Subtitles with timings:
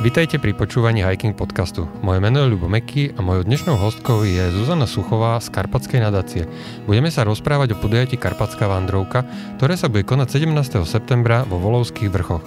[0.00, 1.84] Vitajte pri počúvaní Hiking podcastu.
[2.00, 6.48] Moje meno je Ľubo Meky a mojou dnešnou hostkou je Zuzana Suchová z Karpatskej nadácie.
[6.88, 9.28] Budeme sa rozprávať o podujatí Karpatská vandrovka,
[9.60, 10.88] ktoré sa bude konať 17.
[10.88, 12.40] septembra vo Volovských vrchoch.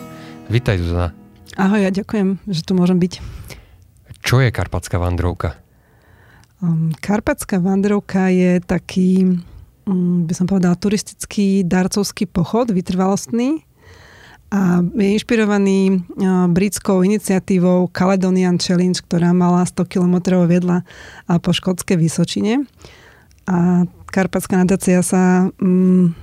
[0.50, 1.14] Vitaj Zuzana.
[1.54, 3.22] Ahoj, ja ďakujem, že tu môžem byť.
[4.26, 5.54] Čo je Karpatská vandrovka?
[6.58, 9.38] Um, Karpatská vandrovka je taký,
[9.86, 13.62] um, by som povedala, turistický darcovský pochod, vytrvalostný,
[14.54, 16.06] a je inšpirovaný
[16.54, 20.86] britskou iniciatívou Caledonian Challenge, ktorá mala 100 km vedľa
[21.42, 22.70] po škótskej Vysočine.
[23.50, 26.14] A Karpatská nadácia sa mm,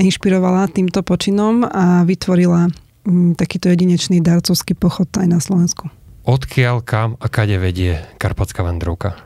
[0.00, 2.72] inšpirovala týmto počinom a vytvorila
[3.04, 5.92] mm, takýto jedinečný darcovský pochod aj na Slovensku.
[6.24, 9.20] Odkiaľ, kam a kade vedie Karpatská vandrovka?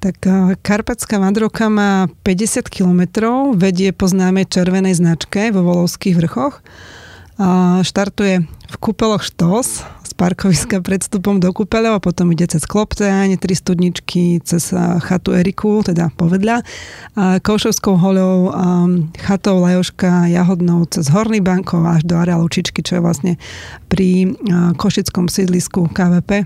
[0.00, 0.24] Tak
[0.64, 6.64] Karpatská vandrovka má 50 kilometrov, vedie po známej červenej značke vo Volovských vrchoch
[7.80, 13.40] Štartuje v kúpeloch Štos z parkoviska pred vstupom do kúpeľov a potom ide cez Klopteň,
[13.40, 14.68] tri studničky, cez
[15.00, 16.60] chatu Eriku, teda povedľa,
[17.40, 18.52] Košovskou hoľou,
[19.16, 23.32] chatou Lajoška, Jahodnou, cez Horný bankov až do areálu Čičky, čo je vlastne
[23.88, 24.36] pri
[24.76, 26.44] košickom sídlisku KVP.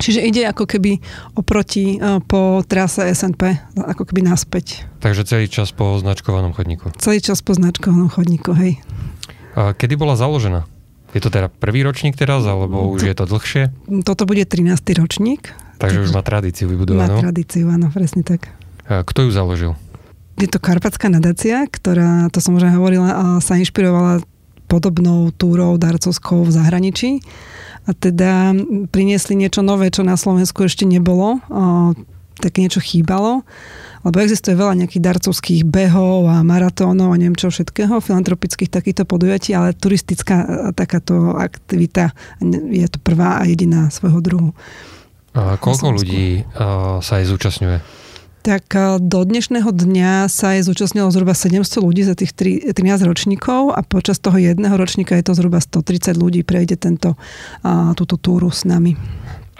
[0.00, 1.00] Čiže ide ako keby
[1.40, 1.96] oproti
[2.28, 4.84] po trase SNP, ako keby naspäť.
[5.00, 6.92] Takže celý čas po značkovanom chodníku.
[7.00, 8.76] Celý čas po značkovanom chodníku, hej.
[9.54, 10.66] Kedy bola založená?
[11.10, 13.74] Je to teda prvý ročník teraz, alebo už je to dlhšie?
[14.06, 14.78] Toto bude 13.
[14.94, 15.50] ročník.
[15.82, 17.18] Takže už má tradíciu vybudovanú?
[17.18, 18.46] Má tradíciu, áno, presne tak.
[18.86, 19.72] Kto ju založil?
[20.38, 24.22] Je to Karpatská nadácia, ktorá, to som už hovorila, sa inšpirovala
[24.70, 27.10] podobnou túrou darcovskou v zahraničí.
[27.88, 28.54] A teda
[28.94, 31.42] priniesli niečo nové, čo na Slovensku ešte nebolo.
[32.40, 33.44] Tak niečo chýbalo
[34.00, 39.52] lebo existuje veľa nejakých darcovských behov a maratónov a neviem čo všetkého, filantropických takýchto podujatí,
[39.52, 42.16] ale turistická e, takáto aktivita
[42.72, 44.50] je to prvá a jediná svojho druhu.
[45.30, 47.78] A koľko ľudí uh, sa aj zúčastňuje?
[48.42, 53.06] Tak e, do dnešného dňa sa je zúčastnilo zhruba 700 ľudí za tých 3, 13
[53.06, 57.14] ročníkov a počas toho jedného ročníka je to zhruba 130 ľudí prejde tento,
[57.94, 58.98] túto túru s nami.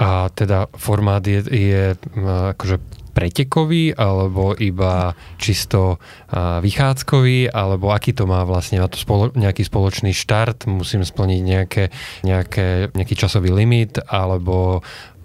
[0.00, 1.82] A teda formát je, je
[2.56, 2.80] akože
[3.12, 6.00] pretekový, alebo iba čisto
[6.32, 11.84] vychádzkový, alebo aký to má vlastne, má to spolo, nejaký spoločný štart, musím splniť nejaké,
[12.24, 14.80] nejaké, nejaký časový limit, alebo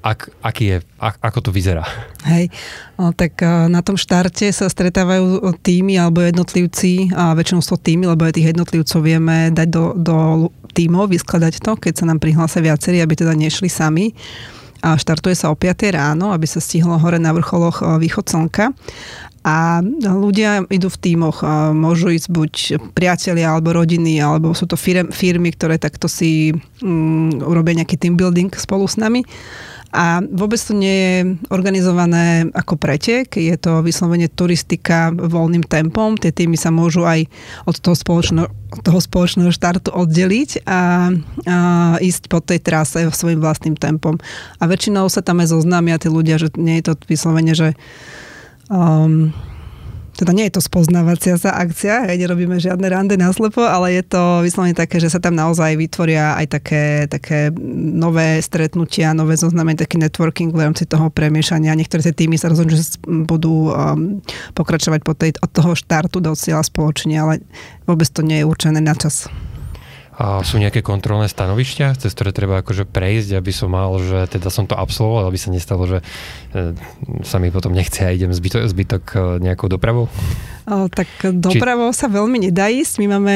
[0.06, 1.86] ak, aký je, ak, ako to vyzerá?
[2.26, 2.54] Hej,
[3.00, 8.26] no, tak na tom štarte sa stretávajú týmy alebo jednotlivci a väčšinou sú týmy, lebo
[8.28, 10.18] aj tých jednotlivcov vieme dať do, do
[10.78, 14.14] týmov, vyskladať to, keď sa nám prihlásia viacerí, aby teda nešli sami
[14.86, 18.70] a štartuje sa o 5 ráno, aby sa stihlo hore na vrcholoch e, východ slnka.
[19.46, 22.54] A ľudia idú v tímoch, e, môžu ísť buď
[22.94, 26.54] priatelia alebo rodiny, alebo sú to firmy, ktoré takto si
[26.86, 29.26] um, urobia nejaký team building spolu s nami.
[29.96, 31.16] A vôbec to nie je
[31.48, 36.20] organizované ako pretek, je to vyslovene turistika voľným tempom.
[36.20, 37.24] Tie týmy sa môžu aj
[37.64, 38.52] od toho spoločného,
[38.84, 41.16] toho spoločného štartu oddeliť a,
[41.48, 41.58] a
[42.04, 44.20] ísť po tej trase svojim vlastným tempom.
[44.60, 47.80] A väčšinou sa tam aj zoznámia tí ľudia, že nie je to vyslovene, že
[48.68, 49.32] um,
[50.16, 54.04] teda nie je to spoznávacia sa akcia, hej, nerobíme žiadne rande na slepo, ale je
[54.08, 59.84] to vyslovene také, že sa tam naozaj vytvoria aj také, také nové stretnutia, nové zoznamenie,
[59.84, 61.76] taký networking v rámci toho premiešania.
[61.76, 64.24] Niektoré tie týmy sa rozhodnú, že budú um,
[64.56, 67.34] pokračovať po tej, od toho štartu do cieľa spoločne, ale
[67.84, 69.28] vôbec to nie je určené na čas.
[70.16, 74.48] A sú nejaké kontrolné stanovišťa, cez ktoré treba akože prejsť, aby som mal, že teda
[74.48, 76.00] som to absolvoval, aby sa nestalo, že
[76.56, 76.72] e,
[77.28, 80.08] sa mi potom nechce a idem zbytok, zbytok e, nejakou dopravou?
[80.66, 82.00] Tak dopravou Či...
[82.00, 83.04] sa veľmi nedá ísť.
[83.04, 83.36] My máme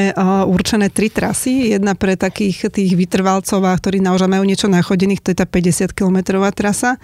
[0.50, 1.76] určené tri trasy.
[1.76, 6.98] Jedna pre takých tých vytrvalcov, ktorí naozaj majú niečo nachodených, to je tá 50-kilometrová trasa.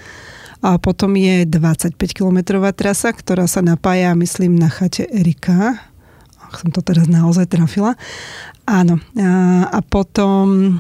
[0.65, 5.79] A potom je 25-kilometrová trasa, ktorá sa napája, myslím, na chate Erika
[6.47, 7.99] ak som to teraz naozaj trafila.
[8.67, 8.99] Áno.
[9.15, 9.31] A,
[9.71, 10.77] a potom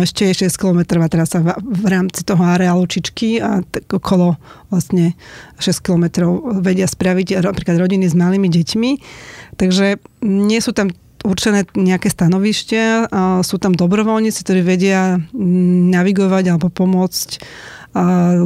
[0.00, 4.40] ešte je 6 km trasa v, v rámci toho areálu Čičky a tak okolo
[4.72, 5.12] vlastne
[5.60, 6.32] 6 km
[6.64, 8.90] vedia spraviť napríklad rodiny s malými deťmi.
[9.60, 10.88] Takže nie sú tam
[11.22, 13.12] určené nejaké stanovište,
[13.44, 15.20] sú tam dobrovoľníci, ktorí vedia
[15.92, 17.28] navigovať alebo pomôcť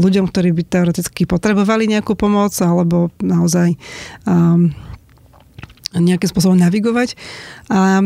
[0.03, 3.79] ľuďom, ktorí by teoreticky potrebovali nejakú pomoc alebo naozaj
[4.27, 4.75] um,
[5.99, 7.17] nejakým spôsobom navigovať.
[7.73, 8.05] A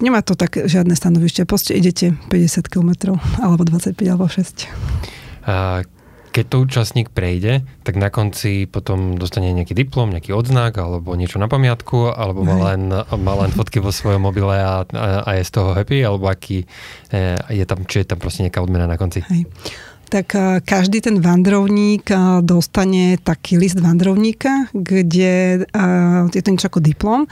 [0.00, 1.48] nemá to tak žiadne stanovište.
[1.48, 4.68] Proste idete 50 km alebo 25 alebo 6.
[5.46, 5.86] A
[6.36, 11.40] keď to účastník prejde, tak na konci potom dostane nejaký diplom, nejaký odznak alebo niečo
[11.40, 14.84] na pamiatku, alebo má len, má len fotky vo svojom mobile a,
[15.24, 16.68] a, je z toho happy, alebo aký
[17.08, 19.24] e, je tam, či je tam proste nejaká odmena na konci.
[19.32, 19.48] Hej.
[20.06, 25.66] Tak e, každý ten vandrovník e, dostane taký list vandrovníka, kde
[26.30, 27.26] je to niečo ako diplom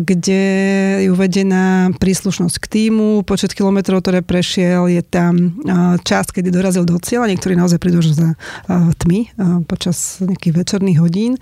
[0.00, 0.42] kde
[1.02, 5.58] je uvedená príslušnosť k týmu, počet kilometrov, ktoré prešiel, je tam
[6.06, 8.38] čas, kedy dorazil do cieľa, niektorí naozaj prídu za
[8.70, 9.34] tmy
[9.66, 11.34] počas nejakých večerných hodín.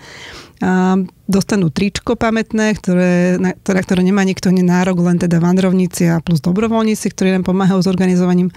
[1.28, 6.40] Dostanú tričko pamätné, ktoré, na, ktoré, ktoré nemá nikto nárok, len teda vandrovníci a plus
[6.40, 8.48] dobrovoľníci, ktorí nám pomáhajú s organizovaním.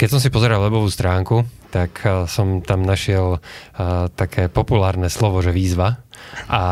[0.00, 5.52] Keď som si pozeral webovú stránku, tak som tam našiel uh, také populárne slovo, že
[5.52, 6.00] výzva.
[6.48, 6.62] A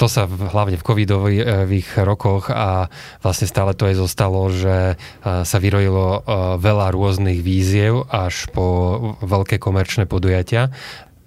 [0.00, 2.88] to sa v, hlavne v covidových rokoch a
[3.20, 6.26] vlastne stále to aj zostalo, že sa vyrojilo
[6.58, 10.74] veľa rôznych víziev až po veľké komerčné podujatia.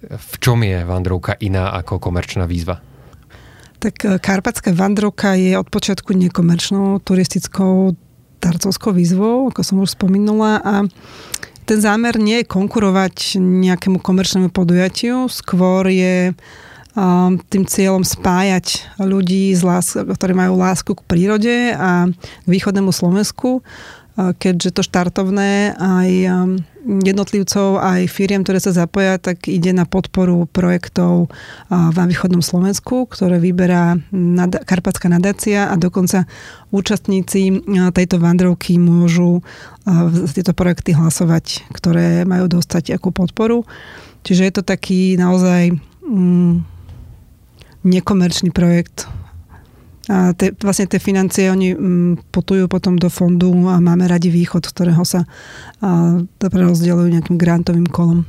[0.04, 2.84] V čom je vandrovka iná ako komerčná výzva?
[3.80, 7.96] Tak Karpatská vandrovka je od počiatku nekomerčnou turistickou
[8.38, 10.74] darcovskou výzvou, ako som už spomenula a
[11.68, 16.32] ten zámer nie je konkurovať nejakému komerčnému podujatiu, skôr je
[17.52, 23.62] tým cieľom spájať ľudí, z lás- ktorí majú lásku k prírode a k východnému Slovensku,
[24.18, 26.10] keďže to štartovné aj
[26.88, 31.30] jednotlivcov, aj firiem, ktoré sa zapoja, tak ide na podporu projektov
[31.70, 33.94] v východnom Slovensku, ktoré vyberá
[34.66, 36.26] Karpatská nadácia a dokonca
[36.74, 37.62] účastníci
[37.94, 39.44] tejto vandrovky môžu
[39.86, 43.62] za tieto projekty hlasovať, ktoré majú dostať akú podporu.
[44.26, 46.66] Čiže je to taký naozaj mm,
[47.86, 49.06] nekomerčný projekt.
[50.08, 54.32] A te, vlastne tie financie, oni m, mm, putujú potom do fondu a máme radi
[54.32, 55.28] východ, z ktorého sa
[55.84, 56.20] a,
[57.08, 58.24] nejakým grantovým kolom.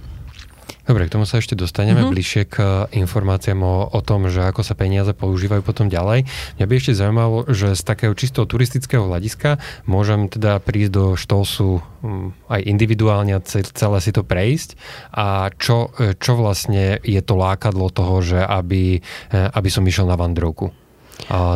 [0.90, 2.10] Dobre, k tomu sa ešte dostaneme uh-huh.
[2.10, 6.26] bližšie k eh, informáciám o, o tom, že ako sa peniaze používajú potom ďalej.
[6.58, 11.86] Mňa by ešte zaujímalo, že z takého čisto turistického hľadiska môžem teda prísť do Štolsu
[12.02, 14.82] um, aj individuálne a celé si to prejsť
[15.14, 20.10] a čo, eh, čo vlastne je to lákadlo toho, že aby, eh, aby som išiel
[20.10, 20.74] na vandrovku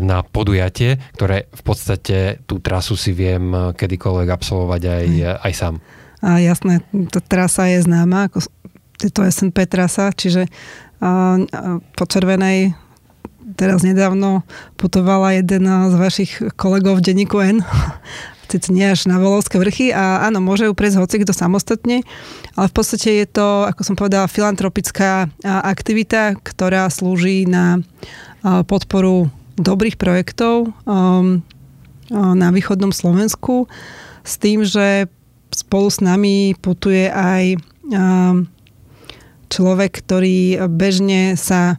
[0.04, 5.08] na podujatie, ktoré v podstate tú trasu si viem kedykoľvek absolvovať aj,
[5.40, 5.76] aj sám.
[6.24, 8.44] A jasné, tá trasa je známa, ako
[9.04, 10.48] je to SNP trasa, čiže
[11.96, 12.76] po Červenej
[13.60, 14.48] teraz nedávno
[14.80, 17.60] putovala jeden z vašich kolegov v denníku N,
[18.54, 22.06] sice nie až na Volovské vrchy a áno, môže ju prejsť hoci kto samostatne,
[22.54, 27.82] ale v podstate je to, ako som povedala, filantropická aktivita, ktorá slúži na
[28.70, 31.42] podporu dobrých projektov um,
[32.12, 33.70] na východnom Slovensku
[34.24, 35.08] s tým, že
[35.54, 37.58] spolu s nami putuje aj
[37.90, 38.50] um,
[39.54, 41.78] človek, ktorý bežne sa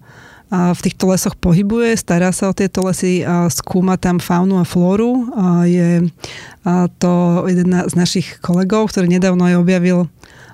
[0.55, 5.27] v týchto lesoch pohybuje, stará sa o tieto lesy, skúma tam faunu a flóru.
[5.67, 6.06] Je
[7.03, 7.12] to
[7.50, 10.06] jeden z našich kolegov, ktorý nedávno aj objavil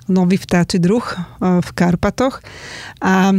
[0.08, 1.04] nový vtáči druh
[1.44, 2.40] v Karpatoch.
[3.04, 3.36] A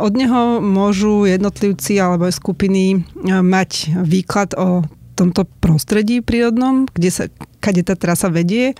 [0.00, 4.88] od neho môžu jednotlivci alebo skupiny mať výklad o
[5.20, 7.24] tomto prostredí prírodnom, kde sa,
[7.60, 8.72] kade tá trasa vedie.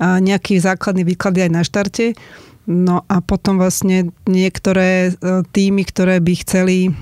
[0.00, 2.16] A nejaký základný výklad aj na štarte
[2.64, 6.92] No a potom vlastne niektoré e, týmy, ktoré by chceli e,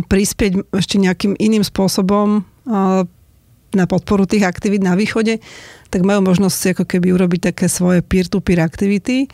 [0.00, 2.42] prispieť ešte nejakým iným spôsobom e,
[3.72, 5.44] na podporu tých aktivít na východe,
[5.92, 9.28] tak majú možnosť ako keby urobiť také svoje peer-to-peer aktivity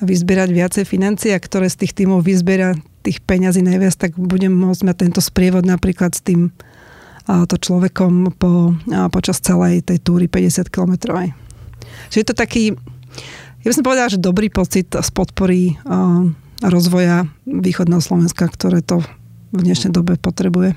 [0.00, 2.72] a vyzberať viacej financií a ktoré z tých týmov vyzbiera
[3.04, 6.52] tých peňazí najviac, tak budem môcť mať tento sprievod napríklad s tým
[7.30, 8.74] to človekom po,
[9.12, 11.30] počas celej tej túry 50 kilometrovej.
[12.10, 12.62] Čiže je to taký
[13.60, 15.76] ja by som povedala, že dobrý pocit z podpory
[16.64, 19.04] rozvoja východného Slovenska, ktoré to
[19.52, 20.72] v dnešnej dobe potrebuje.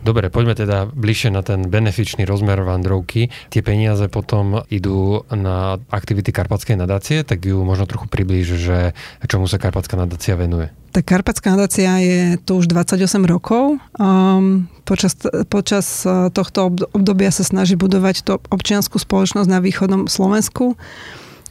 [0.00, 3.28] Dobre, poďme teda bližšie na ten benefičný rozmer vandrovky.
[3.52, 8.96] Tie peniaze potom idú na aktivity Karpatskej nadácie, tak ju možno trochu priblíž, že
[9.28, 10.72] čomu sa Karpatská nadácia venuje.
[10.96, 13.76] Tak Karpatská nadácia je tu už 28 rokov.
[14.00, 15.20] Um, počas,
[15.52, 16.02] počas
[16.32, 20.80] tohto obdobia sa snaží budovať to občianskú spoločnosť na východnom Slovensku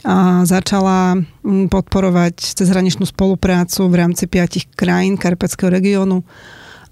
[0.03, 6.23] a začala mm, podporovať cezhraničnú spoluprácu v rámci piatich krajín Karpatského regiónu.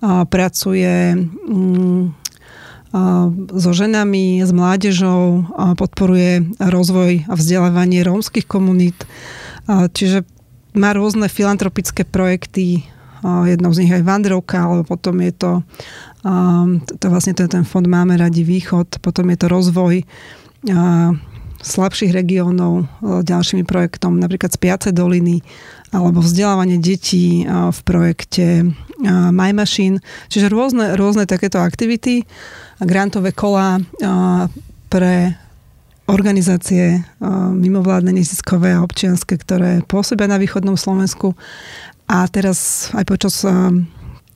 [0.04, 2.04] Pracuje mm,
[3.58, 5.44] so ženami, s mládežou,
[5.76, 8.96] podporuje rozvoj a vzdelávanie rómskych komunít.
[9.68, 10.24] Čiže
[10.78, 12.88] má rôzne filantropické projekty,
[13.26, 15.52] jednou z nich aj Vandrovka, alebo potom je to,
[17.02, 20.06] to vlastne to je ten fond Máme radi východ, potom je to rozvoj
[21.58, 25.42] slabších regiónov ďalšími projektom, napríklad Spiace doliny
[25.90, 30.04] alebo vzdelávanie detí v projekte My Machine.
[30.28, 32.28] Čiže rôzne, rôzne takéto aktivity,
[32.84, 33.80] grantové kola
[34.92, 35.38] pre
[36.08, 37.04] organizácie
[37.56, 41.36] mimovládne, neziskové a občianske, ktoré pôsobia na východnom Slovensku.
[42.08, 43.44] A teraz aj počas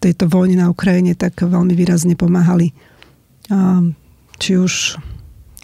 [0.01, 2.75] tejto vojny na Ukrajine tak veľmi výrazne pomáhali
[4.41, 4.97] či už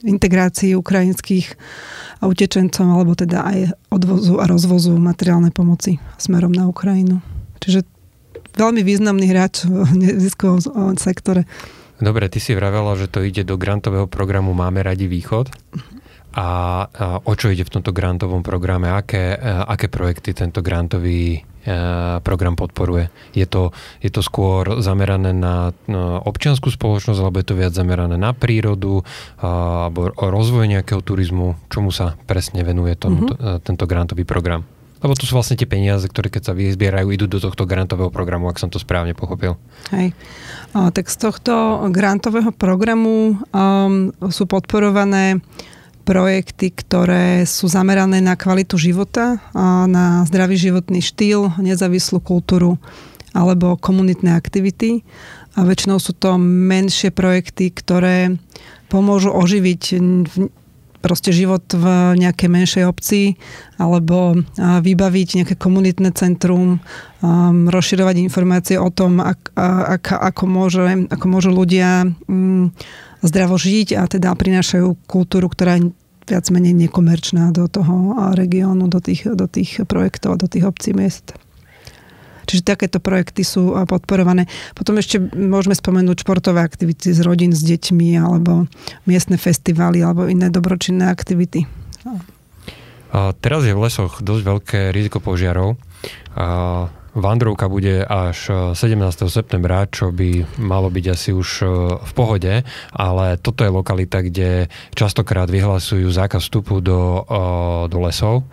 [0.05, 1.57] integrácii ukrajinských
[2.21, 3.57] utečencov, alebo teda aj
[3.89, 7.21] odvozu a rozvozu materiálnej pomoci smerom na Ukrajinu.
[7.61, 7.85] Čiže
[8.57, 11.45] veľmi významný hráč v neziskovom sektore.
[11.97, 15.49] Dobre, ty si vravela, že to ide do grantového programu Máme radi východ.
[16.35, 16.47] A,
[17.23, 18.91] o čo ide v tomto grantovom programe?
[18.91, 23.11] Aké, aké projekty tento grantový Eh, program podporuje.
[23.35, 25.75] Je to, je to skôr zamerané na,
[26.23, 29.03] občianskú spoločnosť, alebo je to viac zamerané na prírodu,
[29.35, 31.59] alebo rozvoj nejakého turizmu?
[31.67, 33.67] Čomu sa presne venuje tom, mm-hmm.
[33.67, 34.63] tento grantový program?
[35.03, 38.47] Lebo to sú vlastne tie peniaze, ktoré keď sa vyzbierajú, idú do tohto grantového programu,
[38.47, 39.59] ak som to správne pochopil.
[39.91, 40.15] Hej.
[40.71, 45.43] O, tak z tohto grantového programu um, sú podporované
[46.07, 49.43] projekty, ktoré sú zamerané na kvalitu života,
[49.91, 52.79] na zdravý životný štýl, nezávislú kultúru
[53.35, 55.03] alebo komunitné aktivity.
[55.59, 58.39] A väčšinou sú to menšie projekty, ktoré
[58.87, 59.99] pomôžu oživiť
[61.03, 63.37] proste život v nejakej menšej obci
[63.77, 66.81] alebo vybaviť nejaké komunitné centrum,
[67.69, 72.73] rozširovať informácie o tom, ak, ak, ako, môže, ako môžu ľudia mm,
[73.21, 75.93] zdravo žiť a teda prinášajú kultúru, ktorá je
[76.27, 81.31] viac menej nekomerčná do toho regiónu, do tých, do tých projektov, do tých obcí miest.
[82.47, 84.47] Čiže takéto projekty sú podporované.
[84.71, 88.71] Potom ešte môžeme spomenúť športové aktivity z rodín s deťmi alebo
[89.03, 91.67] miestne festivály alebo iné dobročinné aktivity.
[93.11, 95.75] A teraz je v lesoch dosť veľké riziko požiarov.
[96.39, 99.25] A Vandrovka bude až 17.
[99.25, 102.61] E, septembra, čo by malo byť asi už e, v pohode,
[102.93, 107.41] ale toto je lokalita, kde častokrát vyhlasujú zákaz vstupu do, e,
[107.89, 108.45] do lesov,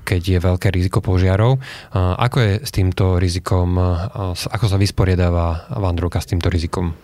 [0.00, 1.60] keď je veľké riziko požiarov.
[1.94, 3.76] Ako je s týmto rizikom,
[4.24, 7.03] ako sa vysporiadáva Vandrovka s týmto rizikom?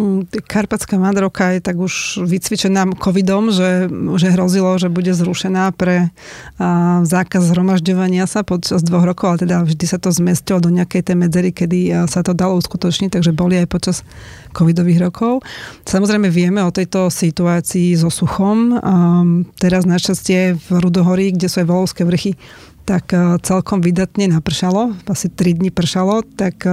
[0.00, 6.08] Mm, Karpatská Madroka je tak už vycvičená covidom, že, že hrozilo, že bude zrušená pre
[6.56, 11.04] a, zákaz zhromažďovania sa počas dvoch rokov, ale teda vždy sa to zmestilo do nejakej
[11.04, 13.96] tej medzery, kedy sa to dalo uskutočniť, takže boli aj počas
[14.56, 15.44] covidových rokov.
[15.84, 18.80] Samozrejme vieme o tejto situácii so suchom.
[18.80, 19.20] A,
[19.60, 22.40] teraz našťastie v Rudohorí, kde sú aj Volovské vrchy,
[22.88, 23.12] tak
[23.44, 26.64] celkom vydatne napršalo, asi 3 dní pršalo, tak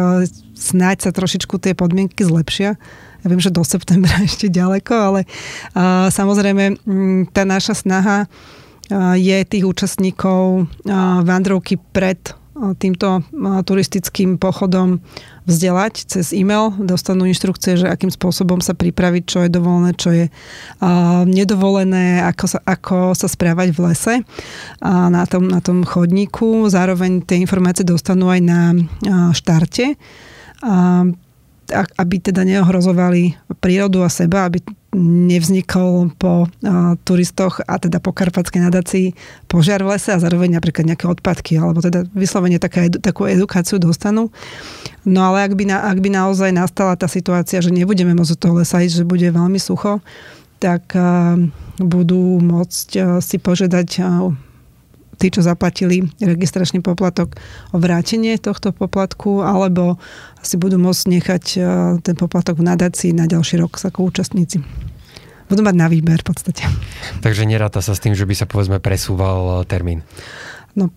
[0.55, 2.79] snáď sa trošičku tie podmienky zlepšia
[3.21, 5.21] ja viem, že do septembra ešte ďaleko, ale
[5.73, 6.81] a, samozrejme
[7.31, 8.29] tá naša snaha
[9.19, 10.71] je tých účastníkov
[11.27, 12.31] vandrovky pred
[12.81, 13.21] týmto
[13.67, 15.03] turistickým pochodom
[15.45, 16.73] vzdelať cez e-mail.
[16.81, 20.25] Dostanú inštrukcie, že akým spôsobom sa pripraviť, čo je dovolené, čo je
[21.29, 24.15] nedovolené, ako sa, ako sa správať v lese
[24.81, 26.67] na tom, na tom chodníku.
[26.67, 28.59] Zároveň tie informácie dostanú aj na
[29.37, 29.95] štarte
[31.73, 34.63] aby teda neohrozovali prírodu a seba, aby
[34.97, 36.47] nevznikol po
[37.03, 39.05] turistoch a teda po karpatskej nadácii
[39.45, 44.31] požiar v lese a zároveň napríklad nejaké odpadky, alebo teda vyslovene taká, takú edukáciu dostanú.
[45.03, 48.41] No ale ak by, na, ak by naozaj nastala tá situácia, že nebudeme môcť do
[48.41, 49.99] toho lesa ísť, že bude veľmi sucho,
[50.57, 50.97] tak
[51.77, 53.87] budú môcť si požiadať
[55.17, 57.35] tí, čo zaplatili registračný poplatok
[57.73, 59.97] o vrátenie tohto poplatku, alebo
[60.45, 61.59] si budú môcť nechať e,
[62.05, 64.61] ten poplatok v nadácii na ďalší rok ako účastníci.
[65.47, 66.63] Budú mať na výber v podstate.
[67.25, 70.05] Takže neráta sa s tým, že by sa povedzme presúval e, termín?
[70.77, 70.93] No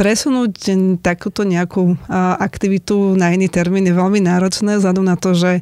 [0.00, 0.72] presunúť
[1.04, 1.92] takúto nejakú
[2.40, 5.60] aktivitu na iný termín je veľmi náročné, vzhľadom na to, že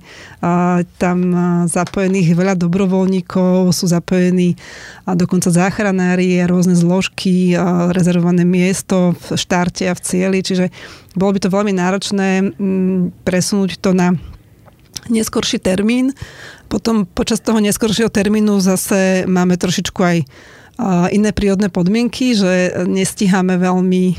[1.03, 1.19] tam
[1.67, 4.55] zapojených veľa dobrovoľníkov, sú zapojení
[5.03, 7.59] a dokonca záchranári, rôzne zložky,
[7.91, 10.71] rezervované miesto v štarte a v cieli, čiže
[11.19, 12.55] bolo by to veľmi náročné
[13.27, 14.15] presunúť to na
[15.11, 16.15] neskorší termín.
[16.71, 20.17] Potom počas toho neskoršieho termínu zase máme trošičku aj
[21.11, 24.15] iné prírodné podmienky, že nestíhame veľmi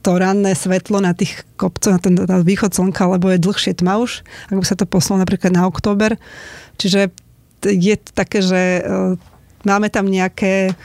[0.00, 3.98] to ranné svetlo na tých kopcoch, na ten na východ slnka, lebo je dlhšie tma
[3.98, 6.14] už, ak by sa to poslalo napríklad na október.
[6.78, 7.10] Čiže
[7.66, 8.80] je také, že e,
[9.66, 10.78] máme tam nejaké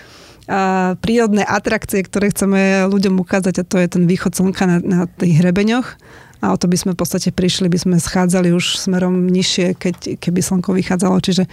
[1.00, 5.40] prírodné atrakcie, ktoré chceme ľuďom ukázať a to je ten východ slnka na, na tých
[5.40, 5.96] hrebeňoch
[6.42, 10.18] a o to by sme v podstate prišli, by sme schádzali už smerom nižšie, keď,
[10.18, 11.22] keby slnko vychádzalo.
[11.22, 11.46] Čiže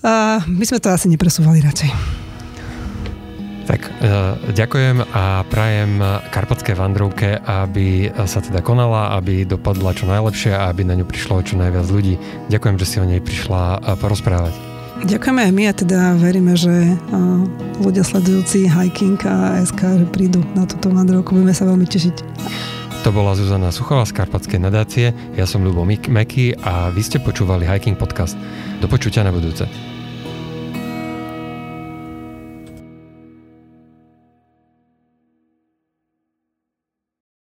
[0.00, 2.20] Uh, my sme to asi nepresúvali radšej.
[3.70, 3.90] Tak e,
[4.50, 6.02] ďakujem a prajem
[6.34, 11.46] karpatskej vandrovke, aby sa teda konala, aby dopadla čo najlepšie a aby na ňu prišlo
[11.46, 12.18] čo najviac ľudí.
[12.50, 14.58] Ďakujem, že si o nej prišla porozprávať.
[15.06, 16.98] Ďakujeme aj my a teda veríme, že
[17.78, 21.38] ľudia sledujúci hiking a SK prídu na túto vandrovku.
[21.38, 22.16] Budeme sa veľmi tešiť.
[23.00, 27.64] To bola Zuzana Suchová z Karpatskej nadácie, ja som Ľubo Meky a vy ste počúvali
[27.64, 28.36] Hiking Podcast.
[28.84, 29.64] Do počutia na budúce.